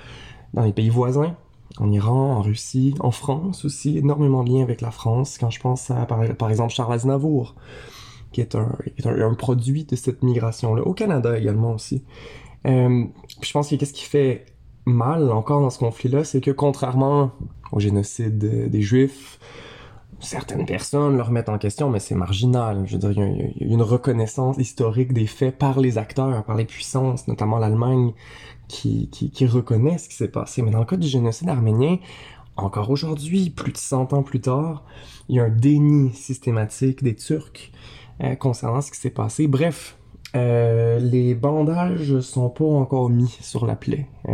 dans 0.53 0.63
les 0.63 0.73
pays 0.73 0.89
voisins, 0.89 1.36
en 1.78 1.91
Iran, 1.91 2.36
en 2.38 2.41
Russie, 2.41 2.95
en 2.99 3.11
France 3.11 3.65
aussi, 3.65 3.97
énormément 3.97 4.43
de 4.43 4.51
liens 4.51 4.63
avec 4.63 4.82
la 4.82 4.91
France. 4.91 5.38
Quand 5.38 5.49
je 5.49 5.59
pense 5.59 5.91
à, 5.91 6.05
par, 6.05 6.23
par 6.36 6.49
exemple, 6.49 6.73
Charles 6.73 6.93
Aznavour, 6.93 7.55
qui 8.32 8.41
est 8.41 8.55
un, 8.55 9.34
produit 9.38 9.86
de 9.86 9.95
cette 9.95 10.23
migration-là, 10.23 10.84
au 10.84 10.93
Canada 10.93 11.38
également 11.38 11.73
aussi. 11.73 12.03
Euh, 12.67 13.05
je 13.41 13.51
pense 13.51 13.69
que 13.69 13.76
qu'est-ce 13.76 13.93
qui 13.93 14.05
fait 14.05 14.45
mal 14.86 15.32
encore 15.32 15.61
dans 15.61 15.69
ce 15.69 15.80
conflit-là, 15.80 16.23
c'est 16.23 16.41
que 16.41 16.51
contrairement 16.51 17.32
au 17.71 17.80
génocide 17.80 18.69
des 18.69 18.82
Juifs, 18.82 19.39
certaines 20.20 20.66
personnes 20.66 21.18
le 21.18 21.22
remettent 21.22 21.49
en 21.49 21.57
question, 21.57 21.89
mais 21.89 21.99
c'est 21.99 22.16
marginal. 22.16 22.84
Je 22.86 22.93
veux 22.93 22.99
dire, 22.99 23.11
il 23.11 23.18
y, 23.18 23.63
a, 23.63 23.74
une 23.74 23.82
reconnaissance 23.82 24.57
historique 24.57 25.13
des 25.13 25.28
faits 25.28 25.57
par 25.57 25.80
les 25.80 25.97
acteurs, 25.97 26.43
par 26.43 26.55
les 26.55 26.66
puissances, 26.66 27.28
notamment 27.28 27.59
l'Allemagne, 27.59 28.13
qui, 28.68 29.09
qui, 29.09 29.30
qui 29.30 29.45
reconnaît 29.45 29.97
ce 29.97 30.09
qui 30.09 30.16
s'est 30.16 30.28
passé. 30.28 30.61
Mais 30.61 30.72
dans 30.72 30.80
le 30.80 30.86
cas 30.86 30.97
du 30.97 31.07
génocide 31.07 31.49
arménien, 31.49 31.97
encore 32.57 32.89
aujourd'hui, 32.89 33.49
plus 33.49 33.74
de 33.74 33.78
100 33.78 34.13
ans 34.13 34.24
plus 34.24 34.39
tard, 34.39 34.86
il 35.28 35.36
y 35.36 35.39
a 35.39 35.43
un 35.43 35.49
déni 35.49 36.13
systématique 36.13 37.03
des 37.03 37.16
Turcs 37.16 37.72
euh, 38.24 38.36
concernant 38.36 38.82
ce 38.82 38.91
qui 38.91 38.99
s'est 38.99 39.09
passé. 39.09 39.47
Bref, 39.47 39.97
euh, 40.36 40.99
les 40.99 41.33
bandages 41.33 42.19
sont 42.19 42.49
pas 42.49 42.65
encore 42.65 43.09
mis 43.09 43.38
sur 43.41 43.65
la 43.65 43.75
plaie. 43.75 44.07
Euh, 44.27 44.33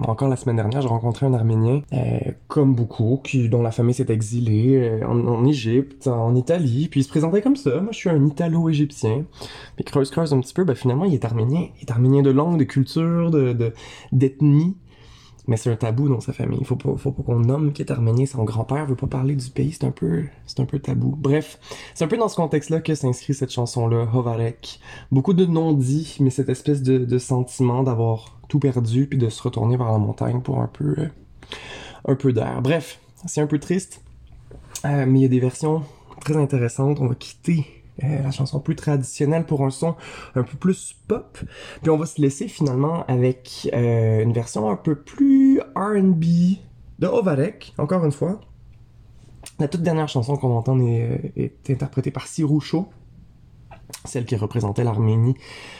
encore 0.00 0.28
la 0.28 0.36
semaine 0.36 0.56
dernière, 0.56 0.82
j'ai 0.82 0.88
rencontré 0.88 1.26
un 1.26 1.34
Arménien, 1.34 1.82
euh, 1.92 2.18
comme 2.48 2.74
beaucoup, 2.74 3.20
qui, 3.22 3.48
dont 3.48 3.62
la 3.62 3.70
famille 3.70 3.94
s'est 3.94 4.10
exilée 4.10 5.00
en, 5.06 5.44
Égypte, 5.44 6.06
en 6.06 6.34
Italie, 6.34 6.88
puis 6.90 7.00
il 7.00 7.04
se 7.04 7.08
présentait 7.08 7.42
comme 7.42 7.56
ça. 7.56 7.80
Moi, 7.80 7.92
je 7.92 7.98
suis 7.98 8.10
un 8.10 8.24
Italo-égyptien. 8.24 9.24
Puis 9.76 9.84
creuse 9.84 10.10
creuse 10.10 10.32
un 10.32 10.40
petit 10.40 10.54
peu, 10.54 10.64
ben 10.64 10.74
finalement, 10.74 11.04
il 11.04 11.14
est 11.14 11.24
arménien. 11.24 11.66
Il 11.80 11.82
est 11.82 11.90
arménien 11.90 12.22
de 12.22 12.30
langue, 12.30 12.58
de 12.58 12.64
culture, 12.64 13.30
de- 13.30 13.72
d'ethnie. 14.12 14.76
Mais 15.46 15.56
c'est 15.56 15.70
un 15.70 15.76
tabou 15.76 16.08
dans 16.08 16.20
sa 16.20 16.32
famille. 16.32 16.58
Il 16.60 16.66
faut 16.66 16.76
pas, 16.76 16.96
faut 16.96 17.12
pas 17.12 17.22
qu'on 17.22 17.40
nomme 17.40 17.72
qu'il 17.72 17.86
est 17.86 17.92
arménien. 17.92 18.26
Son 18.26 18.44
grand-père 18.44 18.86
veut 18.86 18.96
pas 18.96 19.06
parler 19.06 19.36
du 19.36 19.48
pays. 19.48 19.72
C'est 19.72 19.86
un 19.86 19.92
peu, 19.92 20.24
c'est 20.46 20.60
un 20.60 20.64
peu 20.64 20.78
tabou. 20.78 21.14
Bref, 21.16 21.58
c'est 21.94 22.04
un 22.04 22.08
peu 22.08 22.16
dans 22.16 22.28
ce 22.28 22.36
contexte-là 22.36 22.80
que 22.80 22.94
s'inscrit 22.94 23.34
cette 23.34 23.52
chanson-là, 23.52 24.08
Hovarek. 24.12 24.80
Beaucoup 25.12 25.34
de 25.34 25.46
non-dits, 25.46 26.16
mais 26.20 26.30
cette 26.30 26.48
espèce 26.48 26.82
de, 26.82 26.98
de 26.98 27.18
sentiment 27.18 27.82
d'avoir 27.82 28.36
tout 28.48 28.58
perdu 28.58 29.06
puis 29.06 29.18
de 29.18 29.28
se 29.28 29.42
retourner 29.42 29.76
vers 29.76 29.90
la 29.92 29.98
montagne 29.98 30.40
pour 30.40 30.60
un 30.60 30.68
peu, 30.68 30.94
euh, 30.98 31.08
un 32.06 32.14
peu 32.14 32.32
d'air. 32.32 32.60
Bref, 32.62 33.00
c'est 33.26 33.40
un 33.40 33.46
peu 33.46 33.58
triste, 33.58 34.02
euh, 34.84 35.04
mais 35.06 35.20
il 35.20 35.22
y 35.22 35.26
a 35.26 35.28
des 35.28 35.40
versions 35.40 35.82
très 36.20 36.36
intéressantes. 36.36 37.00
On 37.00 37.06
va 37.06 37.14
quitter 37.14 37.66
euh, 38.04 38.22
la 38.22 38.30
chanson 38.30 38.60
plus 38.60 38.76
traditionnelle 38.76 39.46
pour 39.46 39.64
un 39.64 39.70
son 39.70 39.96
un 40.34 40.42
peu 40.42 40.56
plus 40.56 40.94
pop. 41.08 41.38
Puis 41.82 41.90
on 41.90 41.96
va 41.96 42.06
se 42.06 42.20
laisser 42.20 42.48
finalement 42.48 43.04
avec 43.06 43.70
euh, 43.72 44.22
une 44.22 44.32
version 44.32 44.70
un 44.70 44.76
peu 44.76 44.94
plus 44.94 45.60
R&B 45.74 46.24
de 46.98 47.06
Ovarek, 47.06 47.74
encore 47.78 48.04
une 48.04 48.12
fois. 48.12 48.40
La 49.58 49.68
toute 49.68 49.82
dernière 49.82 50.08
chanson 50.08 50.36
qu'on 50.36 50.56
entend 50.56 50.78
est, 50.80 51.32
est 51.36 51.70
interprétée 51.70 52.10
par 52.10 52.26
Siroucho, 52.26 52.88
celle 54.04 54.24
qui 54.24 54.36
représentait 54.36 54.84
l'Arménie 54.84 55.34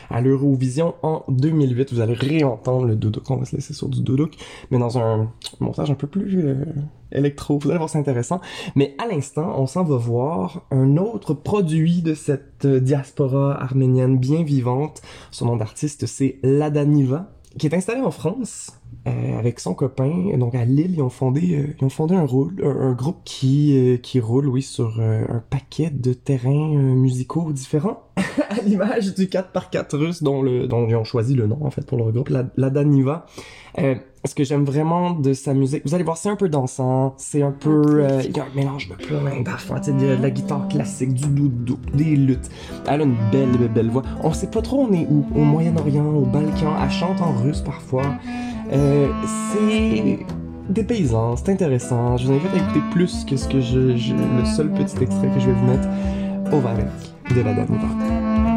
à 0.09 0.21
l'Eurovision 0.21 0.95
en 1.03 1.23
2008. 1.29 1.93
Vous 1.93 1.99
allez 1.99 2.13
réentendre 2.13 2.85
le 2.85 2.95
doudouk, 2.95 3.29
on 3.29 3.37
va 3.37 3.45
se 3.45 3.55
laisser 3.55 3.73
sur 3.73 3.89
du 3.89 4.01
doudouk, 4.01 4.35
mais 4.71 4.77
dans 4.77 4.97
un 4.97 5.31
montage 5.59 5.91
un 5.91 5.95
peu 5.95 6.07
plus 6.07 6.45
euh, 6.45 6.65
électro. 7.11 7.59
Vous 7.59 7.69
allez 7.69 7.77
voir, 7.77 7.89
c'est 7.89 7.99
intéressant. 7.99 8.41
Mais 8.75 8.95
à 8.97 9.07
l'instant, 9.07 9.55
on 9.57 9.67
s'en 9.67 9.83
va 9.83 9.97
voir 9.97 10.61
un 10.71 10.97
autre 10.97 11.33
produit 11.33 12.01
de 12.01 12.13
cette 12.13 12.65
euh, 12.65 12.79
diaspora 12.79 13.61
arménienne 13.61 14.17
bien 14.17 14.43
vivante. 14.43 15.01
Son 15.31 15.45
nom 15.45 15.57
d'artiste, 15.57 16.05
c'est 16.05 16.39
Ladaniva, 16.43 17.31
qui 17.57 17.67
est 17.67 17.75
installé 17.75 18.01
en 18.01 18.11
France. 18.11 18.71
Euh, 19.07 19.39
avec 19.39 19.59
son 19.59 19.73
copain. 19.73 20.37
Donc 20.37 20.55
à 20.55 20.65
Lille, 20.65 20.93
ils 20.95 21.01
ont 21.01 21.09
fondé, 21.09 21.55
euh, 21.55 21.75
ils 21.79 21.85
ont 21.85 21.89
fondé 21.89 22.15
un, 22.15 22.25
rôle, 22.25 22.55
un, 22.63 22.89
un 22.89 22.93
groupe 22.93 23.19
qui, 23.23 23.77
euh, 23.77 23.97
qui 23.97 24.19
roule, 24.19 24.47
oui, 24.47 24.61
sur 24.61 24.99
un 24.99 25.43
paquet 25.49 25.89
de 25.89 26.13
terrains 26.13 26.73
musicaux 26.73 27.51
différents, 27.51 28.03
à 28.49 28.61
l'image 28.65 29.13
du 29.13 29.27
4x4 29.27 29.95
russe 29.95 30.23
dont, 30.23 30.41
le, 30.41 30.67
dont 30.67 30.87
ils 30.87 30.95
ont 30.95 31.03
choisi 31.03 31.35
le 31.35 31.47
nom 31.47 31.59
en 31.61 31.69
fait 31.69 31.85
pour 31.85 31.97
leur 31.97 32.11
groupe, 32.11 32.29
la, 32.29 32.45
la 32.57 32.69
Daniva. 32.69 33.25
Ce 34.25 34.35
que 34.35 34.43
j'aime 34.43 34.65
vraiment 34.65 35.11
de 35.11 35.31
sa 35.33 35.53
musique, 35.53 35.83
vous 35.85 35.93
allez 35.95 36.03
voir, 36.03 36.17
c'est 36.17 36.27
un 36.27 36.35
peu 36.35 36.49
dansant, 36.49 37.13
c'est 37.17 37.43
un 37.43 37.51
peu, 37.51 38.05
il 38.25 38.35
y 38.35 38.39
a 38.39 38.43
un 38.43 38.55
mélange 38.55 38.89
de 38.89 38.95
plein 38.95 39.41
d'affaires, 39.41 39.79
tu 39.79 39.91
sais, 39.91 39.93
de, 39.93 40.17
de 40.17 40.21
la 40.21 40.31
guitare 40.31 40.67
classique, 40.67 41.13
du 41.13 41.27
doudou, 41.27 41.77
des 41.93 42.15
luttes. 42.15 42.49
Elle 42.87 43.01
a 43.01 43.03
une 43.05 43.15
belle, 43.31 43.51
belle, 43.51 43.69
belle 43.69 43.89
voix. 43.89 44.01
On 44.23 44.33
sait 44.33 44.47
pas 44.47 44.61
trop 44.61 44.81
on 44.81 44.91
est 44.91 45.07
où, 45.09 45.25
au 45.33 45.43
Moyen-Orient, 45.43 46.07
au 46.07 46.25
Balkan. 46.25 46.73
Elle 46.83 46.91
chante 46.91 47.21
en 47.21 47.31
russe 47.31 47.61
parfois. 47.61 48.17
Euh, 48.71 49.07
c'est 49.51 50.25
des 50.69 50.83
paysans, 50.83 51.35
c'est 51.35 51.51
intéressant. 51.51 52.17
Je 52.17 52.27
vous 52.27 52.33
invite 52.33 52.53
à 52.53 52.57
écouter 52.57 52.81
plus 52.91 53.25
que 53.25 53.37
ce 53.37 53.47
que 53.47 53.61
je, 53.61 53.79
le 53.79 54.45
seul 54.45 54.71
petit 54.71 55.01
extrait 55.01 55.29
que 55.29 55.39
je 55.39 55.47
vais 55.47 55.53
vous 55.53 55.65
mettre, 55.65 55.87
Ovarek 56.51 56.85
de 57.35 57.41
la 57.41 57.53
Daniva. 57.53 57.87
호 57.87 58.56